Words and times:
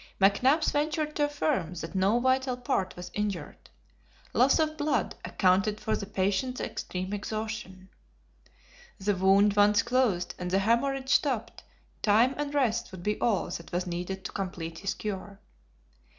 McNabbs 0.19 0.71
ventured 0.71 1.15
to 1.17 1.25
affirm 1.25 1.75
that 1.75 1.93
no 1.93 2.19
vital 2.19 2.57
part 2.57 2.95
was 2.95 3.11
injured. 3.13 3.69
Loss 4.33 4.57
of 4.57 4.75
blood 4.75 5.13
accounted 5.23 5.79
for 5.79 5.95
the 5.95 6.07
patient's 6.07 6.59
extreme 6.59 7.13
exhaustion. 7.13 7.87
The 8.97 9.15
wound 9.15 9.55
once 9.55 9.83
closed 9.83 10.33
and 10.39 10.49
the 10.49 10.57
hemorrhage 10.57 11.11
stopped, 11.13 11.61
time 12.01 12.33
and 12.37 12.51
rest 12.51 12.91
would 12.91 13.03
be 13.03 13.21
all 13.21 13.51
that 13.51 13.71
was 13.71 13.85
needed 13.85 14.25
to 14.25 14.31
complete 14.31 14.79
his 14.79 14.95
cure. 14.95 15.39